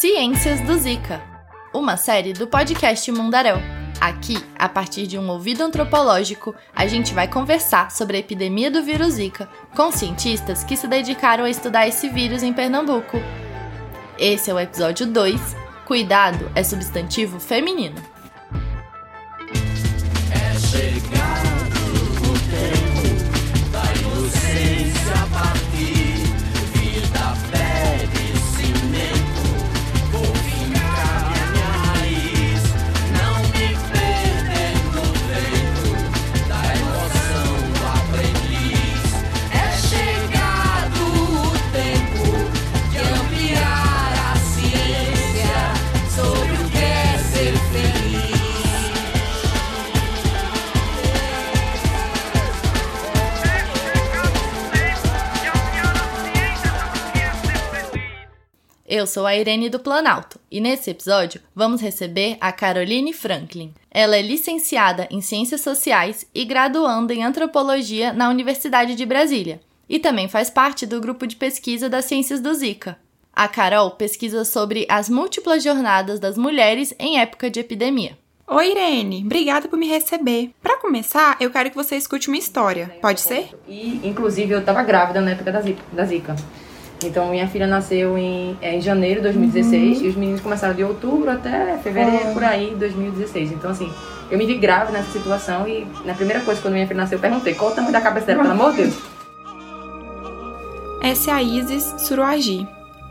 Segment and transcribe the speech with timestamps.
[0.00, 1.20] Ciências do Zika,
[1.74, 3.56] uma série do podcast Mundaréu.
[4.00, 8.82] Aqui, a partir de um ouvido antropológico, a gente vai conversar sobre a epidemia do
[8.82, 13.18] vírus Zika com cientistas que se dedicaram a estudar esse vírus em Pernambuco.
[14.18, 15.54] Esse é o episódio 2.
[15.84, 18.00] Cuidado é substantivo feminino.
[59.00, 63.72] Eu sou a Irene do Planalto e nesse episódio vamos receber a Caroline Franklin.
[63.90, 69.98] Ela é licenciada em Ciências Sociais e graduanda em Antropologia na Universidade de Brasília e
[69.98, 72.98] também faz parte do grupo de pesquisa das Ciências do Zika.
[73.32, 78.18] A Carol pesquisa sobre as múltiplas jornadas das mulheres em época de epidemia.
[78.46, 79.22] Oi, Irene.
[79.24, 80.50] Obrigada por me receber.
[80.62, 82.94] Para começar, eu quero que você escute uma história.
[83.00, 83.48] Pode ser?
[83.66, 86.36] E, inclusive, eu tava grávida na época da Zika.
[87.02, 90.84] Então, minha filha nasceu em, é, em janeiro de 2016 e os meninos começaram de
[90.84, 93.52] outubro até fevereiro, por aí, 2016.
[93.52, 93.90] Então, assim,
[94.30, 97.22] eu me vi grávida nessa situação e na primeira coisa, quando minha filha nasceu, eu
[97.22, 98.94] perguntei qual o tamanho da cabeça dela, pelo amor de Deus.
[101.02, 102.68] Essa é a Isis Suruagi.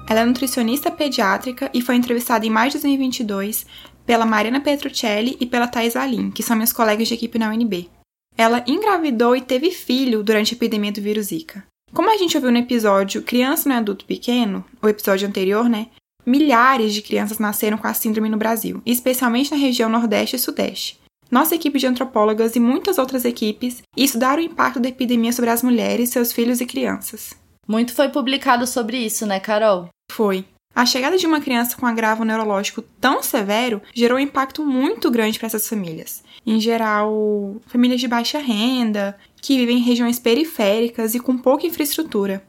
[0.07, 3.65] Ela é nutricionista pediátrica e foi entrevistada em maio de 2022
[4.05, 7.89] pela Mariana Petruccelli e pela Thais Alim, que são minhas colegas de equipe na UNB.
[8.37, 11.63] Ela engravidou e teve filho durante a epidemia do vírus Zika.
[11.93, 15.87] Como a gente ouviu no episódio Criança no Adulto Pequeno, o episódio anterior, né?
[16.25, 20.99] Milhares de crianças nasceram com a síndrome no Brasil, especialmente na região Nordeste e Sudeste.
[21.31, 25.63] Nossa equipe de antropólogas e muitas outras equipes estudaram o impacto da epidemia sobre as
[25.63, 27.33] mulheres, seus filhos e crianças.
[27.67, 29.89] Muito foi publicado sobre isso, né, Carol?
[30.11, 30.45] Foi.
[30.75, 35.37] A chegada de uma criança com agravo neurológico tão severo gerou um impacto muito grande
[35.37, 36.23] para essas famílias.
[36.45, 42.43] Em geral, famílias de baixa renda, que vivem em regiões periféricas e com pouca infraestrutura.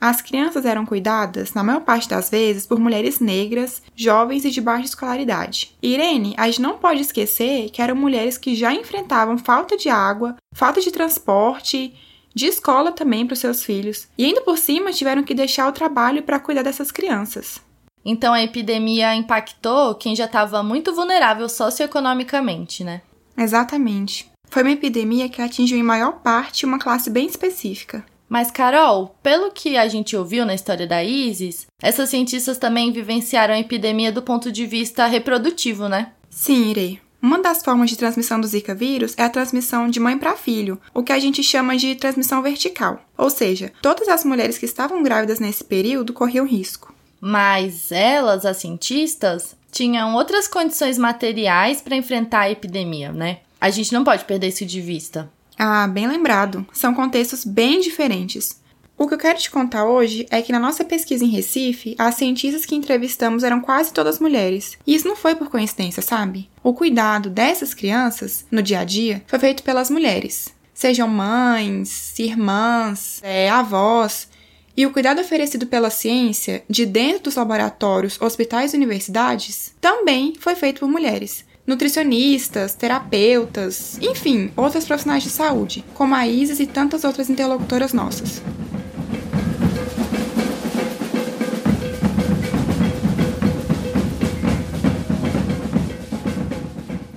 [0.00, 4.60] As crianças eram cuidadas, na maior parte das vezes, por mulheres negras, jovens e de
[4.60, 5.74] baixa escolaridade.
[5.82, 10.36] Irene, a gente não pode esquecer que eram mulheres que já enfrentavam falta de água,
[10.54, 11.94] falta de transporte,
[12.34, 15.72] de escola também para os seus filhos, e ainda por cima tiveram que deixar o
[15.72, 17.58] trabalho para cuidar dessas crianças.
[18.04, 23.00] Então a epidemia impactou quem já estava muito vulnerável socioeconomicamente, né?
[23.36, 24.30] Exatamente.
[24.48, 28.04] Foi uma epidemia que atingiu em maior parte uma classe bem específica.
[28.28, 33.54] Mas, Carol, pelo que a gente ouviu na história da Isis, essas cientistas também vivenciaram
[33.54, 36.12] a epidemia do ponto de vista reprodutivo, né?
[36.28, 37.00] Sim, Irei.
[37.22, 40.80] Uma das formas de transmissão do Zika vírus é a transmissão de mãe para filho,
[40.92, 43.00] o que a gente chama de transmissão vertical.
[43.16, 46.94] Ou seja, todas as mulheres que estavam grávidas nesse período corriam risco.
[47.20, 53.38] Mas elas, as cientistas, tinham outras condições materiais para enfrentar a epidemia, né?
[53.60, 55.30] A gente não pode perder isso de vista.
[55.58, 56.66] Ah, bem lembrado.
[56.72, 58.60] São contextos bem diferentes.
[58.98, 62.14] O que eu quero te contar hoje é que na nossa pesquisa em Recife, as
[62.14, 64.78] cientistas que entrevistamos eram quase todas mulheres.
[64.86, 66.48] E isso não foi por coincidência, sabe?
[66.62, 70.48] O cuidado dessas crianças, no dia a dia, foi feito pelas mulheres.
[70.72, 74.28] Sejam mães, irmãs, é, avós.
[74.74, 80.54] E o cuidado oferecido pela ciência, de dentro dos laboratórios, hospitais e universidades, também foi
[80.54, 87.04] feito por mulheres nutricionistas, terapeutas, enfim, outras profissionais de saúde, como a Isis e tantas
[87.04, 88.42] outras interlocutoras nossas.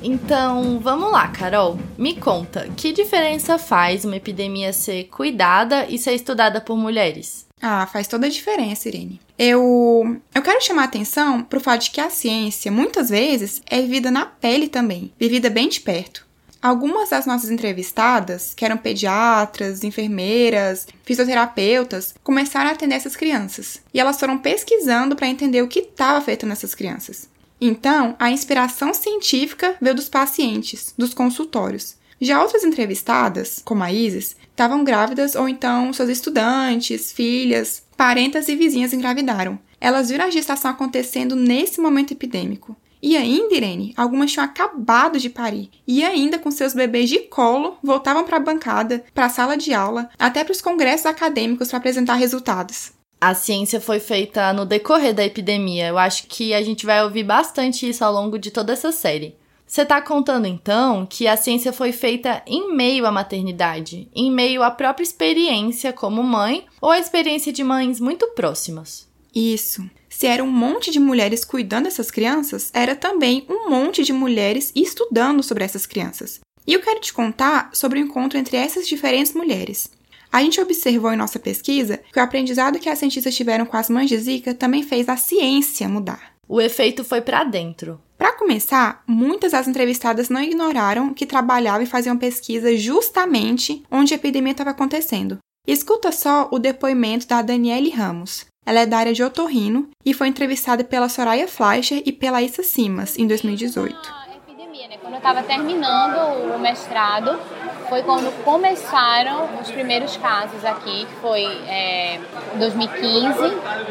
[0.01, 1.79] Então, vamos lá, Carol.
[1.97, 7.48] Me conta, que diferença faz uma epidemia ser cuidada e ser estudada por mulheres?
[7.61, 9.19] Ah, faz toda a diferença, Irene.
[9.37, 13.61] Eu, eu quero chamar a atenção para o fato de que a ciência, muitas vezes,
[13.65, 16.27] é vivida na pele também, vivida bem de perto.
[16.61, 23.81] Algumas das nossas entrevistadas, que eram pediatras, enfermeiras, fisioterapeutas, começaram a atender essas crianças.
[23.93, 27.29] E elas foram pesquisando para entender o que estava afetando essas crianças.
[27.61, 31.95] Então, a inspiração científica veio dos pacientes, dos consultórios.
[32.19, 38.55] Já outras entrevistadas, como a Isis, estavam grávidas ou então seus estudantes, filhas, parentas e
[38.57, 39.57] vizinhas engravidaram.
[39.79, 42.75] Elas viram a gestação acontecendo nesse momento epidêmico.
[43.01, 47.77] E ainda, Irene, algumas tinham acabado de parir e ainda com seus bebês de colo
[47.81, 51.77] voltavam para a bancada, para a sala de aula, até para os congressos acadêmicos para
[51.77, 52.91] apresentar resultados.
[53.21, 55.87] a ciência foi feita no decorrer da epidemia.
[55.87, 59.35] Eu acho que a gente vai ouvir bastante isso ao longo de toda essa série.
[59.69, 64.63] Você está contando então que a ciência foi feita em meio à maternidade, em meio
[64.63, 69.07] à própria experiência como mãe ou a experiência de mães muito próximas.
[69.33, 69.87] Isso.
[70.09, 74.71] Se era um monte de mulheres cuidando dessas crianças, era também um monte de mulheres
[74.75, 76.39] estudando sobre essas crianças.
[76.65, 79.91] E eu quero te contar sobre o encontro entre essas diferentes mulheres.
[80.31, 83.87] A gente observou em nossa pesquisa que o aprendizado que as cientistas tiveram com as
[83.87, 86.38] mães de Zika também fez a ciência mudar.
[86.51, 88.01] O efeito foi para dentro.
[88.17, 94.17] Para começar, muitas das entrevistadas não ignoraram que trabalhavam e faziam pesquisa justamente onde a
[94.17, 95.37] epidemia estava acontecendo.
[95.67, 98.47] Escuta só o depoimento da Daniele Ramos.
[98.65, 102.63] Ela é da área de otorrino e foi entrevistada pela Soraya Fleischer e pela Issa
[102.63, 103.95] Simas em 2018.
[103.95, 104.97] A epidemia, né?
[104.99, 107.39] Quando eu estava terminando o mestrado,
[107.87, 112.19] foi quando começaram os primeiros casos aqui, que foi é,
[112.57, 113.39] 2015,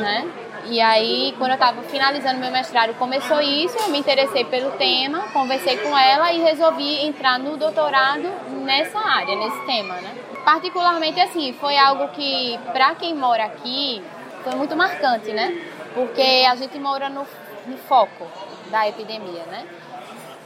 [0.00, 0.28] né?
[0.70, 5.20] E aí, quando eu estava finalizando meu mestrado, começou isso, eu me interessei pelo tema,
[5.32, 8.28] conversei com ela e resolvi entrar no doutorado
[8.66, 10.14] nessa área, nesse tema, né?
[10.44, 14.02] Particularmente assim, foi algo que, para quem mora aqui,
[14.44, 15.56] foi muito marcante, né?
[15.94, 17.26] Porque a gente mora no,
[17.66, 18.26] no foco
[18.70, 19.66] da epidemia, né?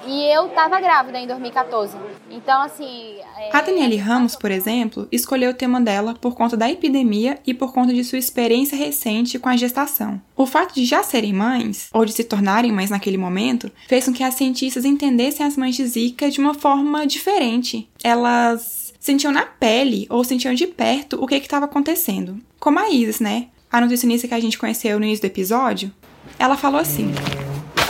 [0.07, 1.97] E eu estava grávida em 2014.
[2.31, 3.17] Então, assim.
[3.39, 7.55] é- A Daniele Ramos, por exemplo, escolheu o tema dela por conta da epidemia e
[7.55, 10.21] por conta de sua experiência recente com a gestação.
[10.37, 14.13] O fato de já serem mães, ou de se tornarem mães naquele momento, fez com
[14.13, 17.89] que as cientistas entendessem as mães de Zika de uma forma diferente.
[18.03, 22.39] Elas sentiam na pele ou sentiam de perto o que estava acontecendo.
[22.59, 23.47] Como a Isis, né?
[23.71, 25.93] A nutricionista que a gente conheceu no início do episódio,
[26.39, 27.11] ela falou assim.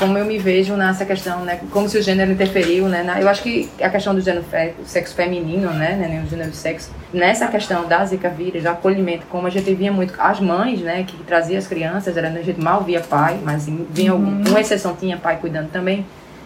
[0.03, 1.61] Como eu me vejo nessa questão, né?
[1.71, 3.05] Como se o gênero interferiu, né?
[3.05, 5.95] na- eu acho que a questão do gênero, fe- sexo feminino, né?
[5.95, 6.91] né, O gênero do sexo.
[7.13, 11.05] Nessa questão da zika vírus, do acolhimento, como a gente via muito as mães, né?
[11.07, 14.97] Que traziam as crianças, era, a gente mal via pai, mas vinha algum, uma exceção
[14.97, 16.05] tinha pai cuidando também.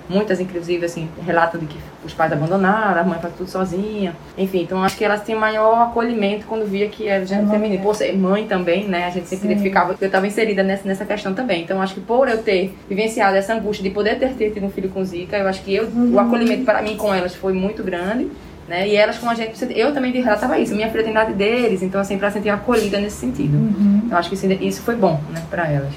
[0.09, 4.15] Muitas, inclusive, assim, relatam de que os pais abandonaram, a mãe faz tudo sozinha.
[4.39, 7.83] Enfim, então acho que elas tinham maior acolhimento quando via que era gênero feminino.
[7.83, 9.07] Por ser mãe também, né?
[9.07, 9.97] A gente sempre identificava.
[10.01, 11.63] Eu estava inserida nessa, nessa questão também.
[11.63, 14.89] Então acho que por eu ter vivenciado essa angústia de poder ter, tido um filho
[14.91, 18.31] com Zika, eu acho que eu, o acolhimento para mim com elas foi muito grande.
[18.69, 18.89] Né?
[18.89, 20.75] E elas com a gente, eu também relatava isso.
[20.75, 23.57] Minha filha tem idade deles, então eu sempre a sentia acolhida nesse sentido.
[24.11, 25.93] Eu acho que isso, isso foi bom, né, para elas.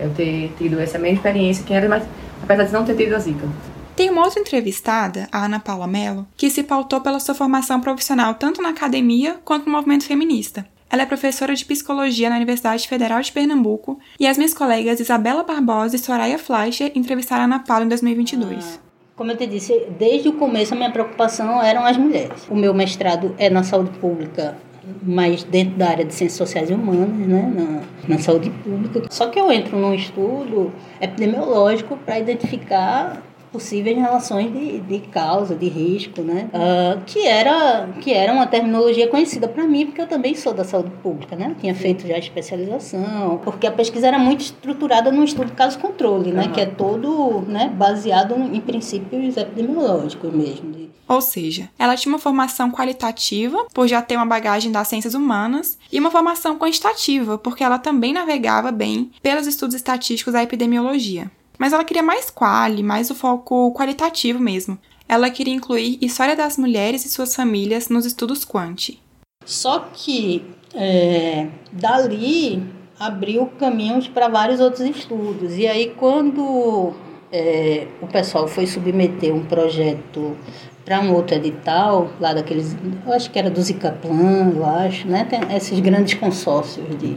[0.00, 2.04] Eu ter tido essa mesma experiência que elas, mas
[2.42, 3.48] apesar de não ter tido a Zika.
[3.96, 8.34] Tem uma outra entrevistada, a Ana Paula Mello, que se pautou pela sua formação profissional
[8.34, 10.64] tanto na academia quanto no movimento feminista.
[10.90, 15.42] Ela é professora de psicologia na Universidade Federal de Pernambuco e as minhas colegas Isabela
[15.42, 18.80] Barbosa e Soraya Fleischer entrevistaram a Ana Paula em 2022.
[19.14, 22.46] Como eu te disse, desde o começo a minha preocupação eram as mulheres.
[22.48, 24.56] O meu mestrado é na saúde pública,
[25.02, 29.02] mas dentro da área de ciências sociais e humanas, né, na, na saúde pública.
[29.10, 33.22] Só que eu entro num estudo epidemiológico para identificar
[33.52, 36.48] possíveis relações de, de causa, de risco, né?
[36.52, 40.64] Ah, que, era, que era uma terminologia conhecida para mim, porque eu também sou da
[40.64, 41.48] saúde pública, né?
[41.50, 46.48] Eu tinha feito já especialização, porque a pesquisa era muito estruturada num estudo caso-controle, né?
[46.48, 50.70] Que é todo né, baseado em princípios epidemiológicos mesmo.
[50.72, 55.14] de- Ou seja, ela tinha uma formação qualitativa, por já ter uma bagagem das ciências
[55.14, 61.30] humanas, e uma formação quantitativa, porque ela também navegava bem pelos estudos estatísticos da epidemiologia.
[61.58, 64.78] Mas ela queria mais quali, mais o foco qualitativo mesmo.
[65.08, 69.02] Ela queria incluir história das mulheres e suas famílias nos estudos quanti.
[69.44, 72.62] Só que é, dali
[72.98, 75.56] abriu caminhos para vários outros estudos.
[75.56, 76.92] E aí, quando
[77.32, 80.36] é, o pessoal foi submeter um projeto
[80.84, 85.24] para um outro edital, lá daqueles, eu acho que era do Zicaplan, eu acho, né?
[85.24, 87.16] Tem esses grandes consórcios de,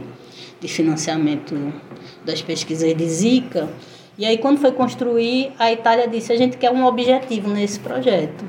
[0.60, 1.54] de financiamento
[2.24, 3.68] das pesquisas de Zika.
[4.18, 8.44] E aí, quando foi construir, a Itália disse: a gente quer um objetivo nesse projeto.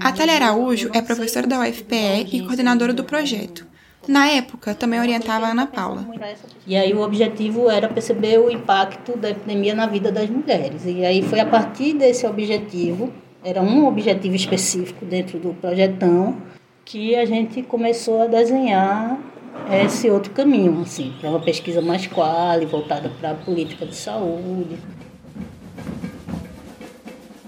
[0.00, 3.66] A Thalia Araújo é professora da UFPE e coordenadora do projeto.
[4.06, 6.06] Na época, também orientava a Ana Paula.
[6.66, 10.82] E aí o objetivo era perceber o impacto da epidemia na vida das mulheres.
[10.84, 16.36] E aí foi a partir desse objetivo, era um objetivo específico dentro do projetão,
[16.84, 19.18] que a gente começou a desenhar
[19.70, 24.78] esse outro caminho, assim, para uma pesquisa mais quali, voltada para a política de saúde.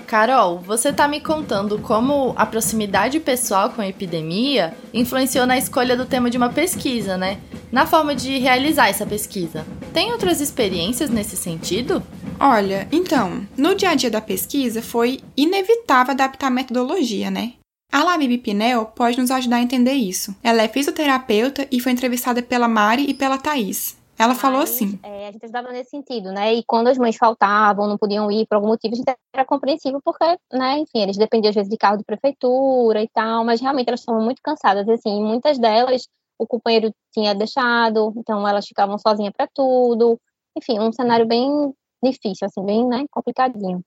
[0.06, 5.96] Carol, você tá me contando como a proximidade pessoal com a epidemia influenciou na escolha
[5.96, 7.38] do tema de uma pesquisa, né?
[7.72, 9.66] Na forma de realizar essa pesquisa.
[9.92, 12.00] Tem outras experiências nesse sentido?
[12.38, 17.54] Olha, então, no dia a dia da pesquisa foi inevitável adaptar a metodologia, né?
[17.92, 20.34] A Labib Pinel pode nos ajudar a entender isso.
[20.42, 23.96] Ela é fisioterapeuta e foi entrevistada pela Mari e pela Thaís.
[24.18, 26.54] Ela falou Mas, assim: é, a gente ajudava nesse sentido, né?
[26.54, 30.00] E quando as mães faltavam, não podiam ir por algum motivo, a gente era compreensível,
[30.02, 33.88] porque, né, enfim, eles dependiam às vezes de carro de prefeitura e tal, mas realmente
[33.88, 36.06] elas estavam muito cansadas, assim, muitas delas
[36.38, 40.18] o companheiro tinha deixado, então elas ficavam sozinhas para tudo.
[40.56, 43.82] Enfim, um cenário bem difícil, assim, bem, né, complicadinho.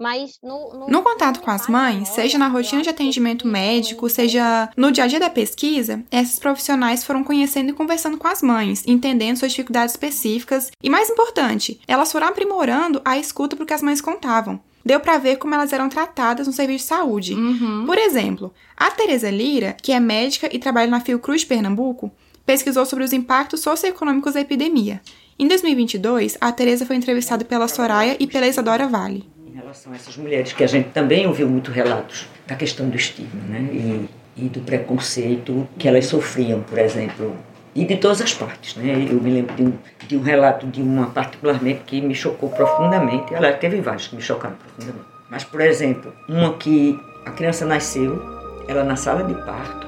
[0.00, 4.70] Mas no, no, No contato com as mães, seja na rotina de atendimento médico, seja
[4.74, 8.82] no dia a dia da pesquisa, esses profissionais foram conhecendo e conversando com as mães,
[8.86, 14.00] entendendo suas dificuldades específicas e, mais importante, elas foram aprimorando a escuta porque as mães
[14.00, 14.58] contavam.
[14.82, 17.34] Deu pra ver como elas eram tratadas no serviço de saúde.
[17.34, 17.84] Uhum.
[17.84, 22.10] Por exemplo, a Tereza Lira, que é médica e trabalha na Fiocruz de Pernambuco,
[22.46, 25.02] pesquisou sobre os impactos socioeconômicos da epidemia.
[25.38, 29.26] Em 2022, a Tereza foi entrevistada pela Soraya e pela Isadora Vale.
[29.70, 33.40] Relação a essas mulheres, que a gente também ouviu muito relatos da questão do estigma,
[33.48, 33.68] né?
[33.72, 37.36] E, e do preconceito que elas sofriam, por exemplo,
[37.72, 39.06] e de todas as partes, né?
[39.08, 39.72] Eu me lembro de um,
[40.08, 43.32] de um relato de uma particularmente que me chocou profundamente.
[43.32, 45.06] Ela teve vários que me chocaram profundamente.
[45.30, 48.20] Mas, por exemplo, uma que a criança nasceu,
[48.66, 49.86] ela na sala de parto,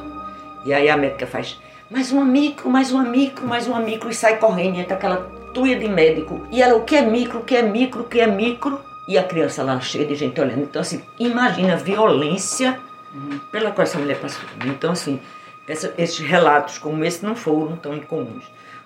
[0.64, 1.58] e aí a médica faz
[1.90, 5.76] mais uma micro, mais uma micro, mais uma micro, e sai correndo, entra aquela tuia
[5.76, 6.46] de médico.
[6.52, 8.91] E ela, o que é micro, o que é micro, o que é micro?
[9.08, 10.62] E a criança lá cheia de gente olhando.
[10.62, 12.78] Então, assim, imagina a violência
[13.50, 14.44] pela qual essa mulher passou.
[14.64, 15.20] Então, assim,
[15.68, 18.44] essa- esses relatos como esse não foram tão incomuns.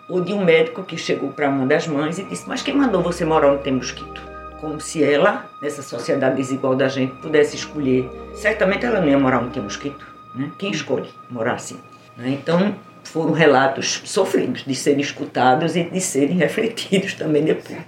[0.08, 3.02] Ou de um médico que chegou para uma das mães e disse: Mas quem mandou
[3.02, 4.20] você morar onde tem mosquito?
[4.60, 8.08] Como se ela, nessa sociedade desigual da gente, pudesse escolher.
[8.34, 10.06] Certamente ela não ia morar onde tem mosquito.
[10.34, 10.50] Né?
[10.58, 11.78] Quem escolhe morar assim?
[12.16, 12.30] né?
[12.30, 17.78] Então, foram relatos sofridos de serem escutados e de serem refletidos também depois.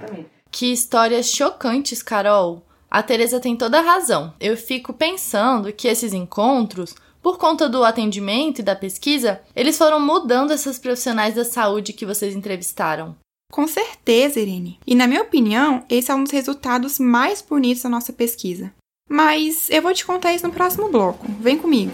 [0.50, 2.62] Que histórias chocantes, Carol.
[2.90, 4.32] A Teresa tem toda a razão.
[4.40, 10.00] Eu fico pensando que esses encontros, por conta do atendimento e da pesquisa, eles foram
[10.00, 13.14] mudando essas profissionais da saúde que vocês entrevistaram.
[13.50, 14.78] Com certeza, Irene.
[14.86, 18.72] E na minha opinião, esse é um dos resultados mais bonitos da nossa pesquisa.
[19.08, 21.26] Mas eu vou te contar isso no próximo bloco.
[21.40, 21.92] Vem comigo.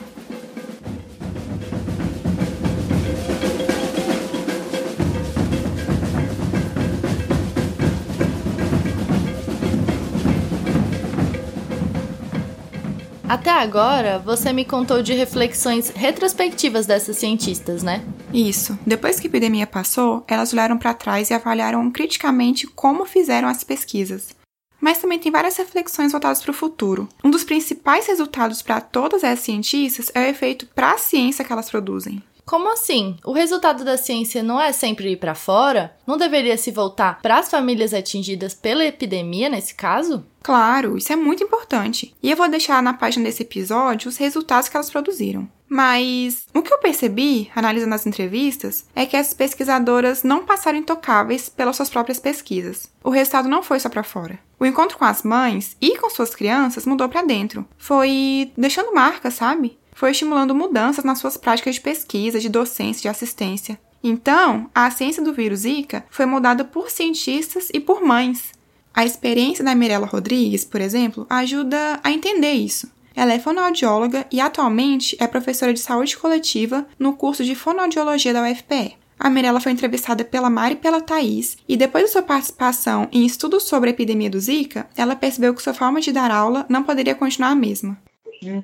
[13.34, 18.00] Até agora, você me contou de reflexões retrospectivas dessas cientistas, né?
[18.32, 18.78] Isso.
[18.86, 23.64] Depois que a epidemia passou, elas olharam para trás e avaliaram criticamente como fizeram as
[23.64, 24.36] pesquisas.
[24.80, 27.08] Mas também tem várias reflexões voltadas para o futuro.
[27.24, 31.52] Um dos principais resultados para todas essas cientistas é o efeito para a ciência que
[31.52, 32.22] elas produzem.
[32.44, 33.16] Como assim?
[33.24, 35.96] O resultado da ciência não é sempre ir para fora?
[36.06, 40.24] Não deveria se voltar para as famílias atingidas pela epidemia nesse caso?
[40.42, 42.14] Claro, isso é muito importante.
[42.22, 45.48] E eu vou deixar na página desse episódio os resultados que elas produziram.
[45.66, 51.48] Mas o que eu percebi, analisando as entrevistas, é que essas pesquisadoras não passaram intocáveis
[51.48, 52.92] pelas suas próprias pesquisas.
[53.02, 54.38] O resultado não foi só para fora.
[54.60, 57.66] O encontro com as mães e com suas crianças mudou para dentro.
[57.76, 59.78] Foi deixando marcas, sabe?
[59.94, 63.78] Foi estimulando mudanças nas suas práticas de pesquisa, de docência, de assistência.
[64.02, 68.52] Então, a ciência do vírus Zika foi moldada por cientistas e por mães.
[68.92, 72.92] A experiência da Mirella Rodrigues, por exemplo, ajuda a entender isso.
[73.16, 78.42] Ela é fonoaudióloga e atualmente é professora de saúde coletiva no curso de fonoaudiologia da
[78.42, 78.96] UFPE.
[79.18, 83.24] A Mirella foi entrevistada pela Mari e pela Thaís, e depois da sua participação em
[83.24, 86.82] estudos sobre a epidemia do Zika, ela percebeu que sua forma de dar aula não
[86.82, 87.96] poderia continuar a mesma.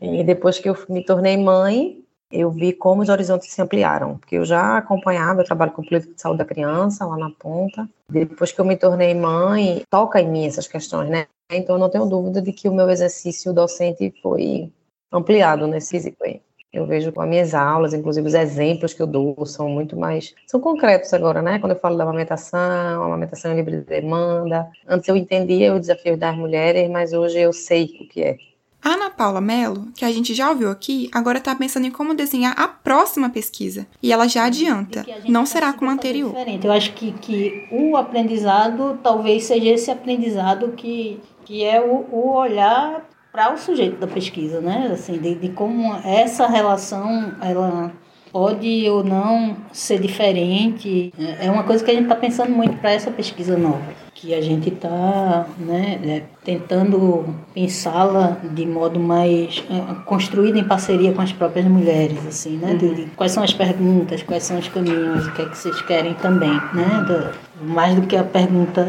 [0.00, 4.36] E depois que eu me tornei mãe, eu vi como os horizontes se ampliaram, porque
[4.36, 7.88] eu já acompanhava, eu trabalho com política de saúde da criança lá na ponta.
[8.08, 11.26] Depois que eu me tornei mãe, toca em mim essas questões, né?
[11.50, 14.70] Então não tenho dúvida de que o meu exercício docente foi
[15.12, 16.40] ampliado nesse quesito aí.
[16.72, 20.32] Eu vejo com as minhas aulas, inclusive os exemplos que eu dou são muito mais,
[20.46, 21.58] são concretos agora, né?
[21.58, 24.70] Quando eu falo da amamentação, amamentação livre de demanda.
[24.86, 28.36] Antes eu entendia os desafios das mulheres, mas hoje eu sei o que é.
[28.82, 32.14] A Ana Paula Mello, que a gente já ouviu aqui, agora está pensando em como
[32.14, 33.86] desenhar a próxima pesquisa.
[34.02, 36.30] E ela já adianta, não será consiga como a anterior.
[36.30, 36.66] Diferente.
[36.66, 42.32] Eu acho que, que o aprendizado talvez seja esse aprendizado que, que é o, o
[42.34, 44.90] olhar para o sujeito da pesquisa, né?
[44.92, 47.92] Assim, de, de como essa relação ela
[48.32, 51.12] pode ou não ser diferente.
[51.18, 53.82] É é uma coisa que a gente está pensando muito para essa pesquisa nova,
[54.20, 57.24] que a gente está né, é, tentando
[57.54, 62.74] pensá-la de modo mais é, construído em parceria com as próprias mulheres, assim, né?
[62.74, 65.80] De, de quais são as perguntas, quais são os caminhos, o que é que vocês
[65.82, 67.04] querem também, né?
[67.08, 68.86] Da- mais do que a pergunta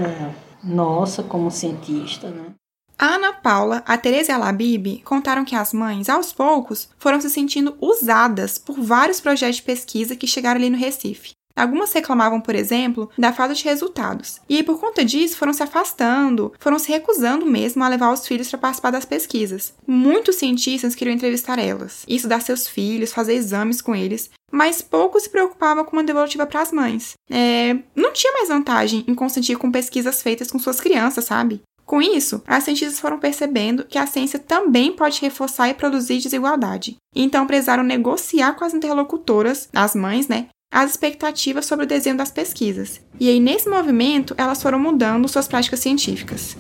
[0.61, 2.47] nossa como cientista, né?
[2.99, 7.19] A Ana Paula, a Tereza e a Labib contaram que as mães, aos poucos, foram
[7.21, 11.31] se sentindo usadas por vários projetos de pesquisa que chegaram ali no Recife.
[11.55, 14.39] Algumas reclamavam, por exemplo, da falta de resultados.
[14.47, 18.27] E aí, por conta disso, foram se afastando, foram se recusando mesmo a levar os
[18.27, 19.73] filhos para participar das pesquisas.
[19.85, 25.29] Muitos cientistas queriam entrevistar elas, estudar seus filhos, fazer exames com eles, mas poucos se
[25.29, 27.13] preocupavam com uma devolutiva para as mães.
[27.29, 31.61] É, não tinha mais vantagem em consentir com pesquisas feitas com suas crianças, sabe?
[31.85, 36.95] Com isso, as cientistas foram percebendo que a ciência também pode reforçar e produzir desigualdade.
[37.13, 42.31] Então precisaram negociar com as interlocutoras, as mães, né, as expectativas sobre o desenho das
[42.31, 43.01] pesquisas.
[43.19, 46.55] E aí, nesse movimento, elas foram mudando suas práticas científicas.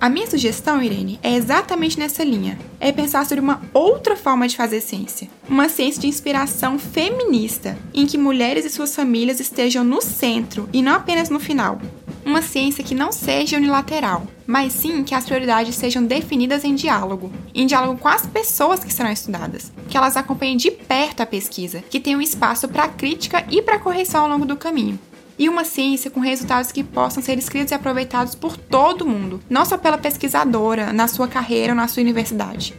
[0.00, 2.58] A minha sugestão, Irene, é exatamente nessa linha.
[2.80, 5.28] É pensar sobre uma outra forma de fazer ciência.
[5.46, 10.80] Uma ciência de inspiração feminista, em que mulheres e suas famílias estejam no centro e
[10.80, 11.78] não apenas no final.
[12.24, 17.30] Uma ciência que não seja unilateral, mas sim que as prioridades sejam definidas em diálogo,
[17.54, 21.84] em diálogo com as pessoas que serão estudadas, que elas acompanhem de perto a pesquisa,
[21.90, 24.98] que tenham espaço para crítica e para correção ao longo do caminho
[25.40, 29.64] e uma ciência com resultados que possam ser escritos e aproveitados por todo mundo, não
[29.64, 32.74] só pela pesquisadora, na sua carreira ou na sua universidade.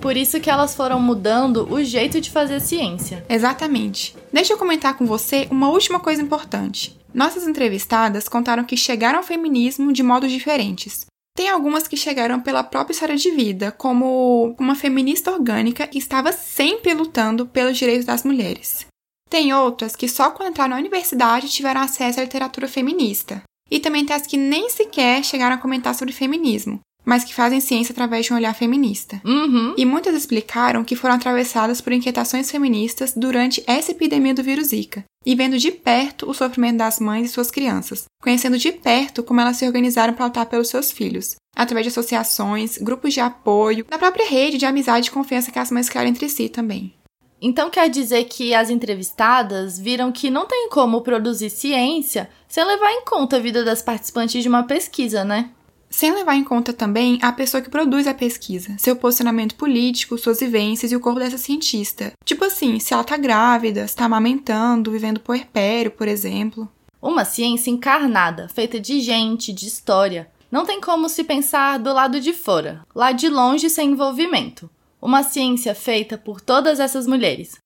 [0.00, 3.22] Por isso que elas foram mudando o jeito de fazer ciência.
[3.28, 4.16] Exatamente.
[4.32, 6.98] Deixa eu comentar com você uma última coisa importante.
[7.12, 11.04] Nossas entrevistadas contaram que chegaram ao feminismo de modos diferentes.
[11.36, 16.32] Tem algumas que chegaram pela própria história de vida, como uma feminista orgânica que estava
[16.32, 18.86] sempre lutando pelos direitos das mulheres.
[19.28, 23.42] Tem outras que só quando entraram na universidade tiveram acesso à literatura feminista.
[23.70, 27.60] E também tem as que nem sequer chegaram a comentar sobre feminismo, mas que fazem
[27.60, 29.20] ciência através de um olhar feminista.
[29.24, 29.74] Uhum.
[29.76, 35.04] E muitas explicaram que foram atravessadas por inquietações feministas durante essa epidemia do vírus Zika,
[35.24, 39.40] e vendo de perto o sofrimento das mães e suas crianças, conhecendo de perto como
[39.40, 43.98] elas se organizaram para lutar pelos seus filhos, através de associações, grupos de apoio, da
[43.98, 46.94] própria rede de amizade e confiança que as mães criaram entre si também.
[47.40, 52.90] Então quer dizer que as entrevistadas viram que não tem como produzir ciência sem levar
[52.92, 55.50] em conta a vida das participantes de uma pesquisa, né?
[55.90, 60.40] Sem levar em conta também a pessoa que produz a pesquisa, seu posicionamento político, suas
[60.40, 62.12] vivências e o corpo dessa cientista.
[62.24, 66.68] Tipo assim, se ela tá grávida, se tá amamentando, vivendo puerpério, por exemplo.
[67.00, 70.28] Uma ciência encarnada, feita de gente, de história.
[70.50, 74.68] Não tem como se pensar do lado de fora, lá de longe sem envolvimento.
[75.00, 77.56] Uma ciência feita por todas essas mulheres.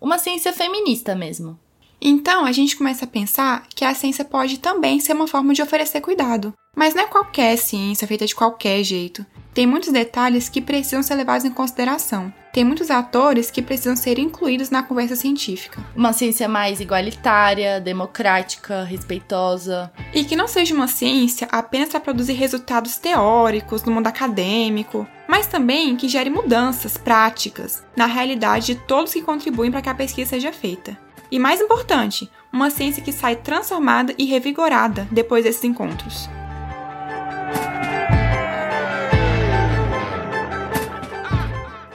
[0.00, 1.58] Uma ciência feminista mesmo.
[2.00, 5.62] Então a gente começa a pensar que a ciência pode também ser uma forma de
[5.62, 6.52] oferecer cuidado.
[6.76, 9.26] Mas não é qualquer ciência feita de qualquer jeito.
[9.52, 12.32] Tem muitos detalhes que precisam ser levados em consideração.
[12.52, 15.84] Tem muitos atores que precisam ser incluídos na conversa científica.
[15.94, 19.92] Uma ciência mais igualitária, democrática, respeitosa.
[20.14, 25.46] E que não seja uma ciência apenas para produzir resultados teóricos no mundo acadêmico, mas
[25.46, 30.28] também que gere mudanças práticas na realidade de todos que contribuem para que a pesquisa
[30.28, 30.94] seja feita.
[31.30, 36.28] E mais importante, uma ciência que sai transformada e revigorada depois desses encontros.